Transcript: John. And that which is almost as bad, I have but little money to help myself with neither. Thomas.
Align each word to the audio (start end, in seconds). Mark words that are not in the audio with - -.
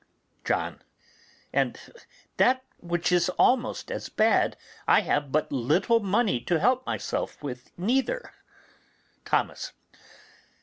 John. 0.43 0.81
And 1.53 1.79
that 2.37 2.63
which 2.79 3.11
is 3.11 3.29
almost 3.37 3.91
as 3.91 4.09
bad, 4.09 4.57
I 4.87 5.01
have 5.01 5.31
but 5.31 5.51
little 5.51 5.99
money 5.99 6.39
to 6.45 6.59
help 6.59 6.83
myself 6.87 7.43
with 7.43 7.69
neither. 7.77 8.33
Thomas. 9.25 9.73